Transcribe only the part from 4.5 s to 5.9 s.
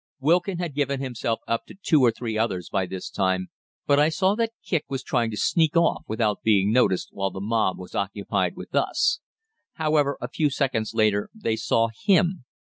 Kicq was trying to sneak